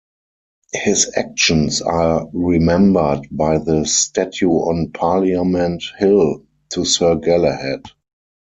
His 0.73 1.11
actions 1.15 1.83
are 1.83 2.27
remembered 2.33 3.27
by 3.29 3.59
the 3.59 3.85
statue 3.85 4.49
on 4.49 4.89
Parliament 4.91 5.83
Hill 5.99 6.41
to 6.71 6.85
Sir 6.85 7.17
Galahad. 7.17 7.83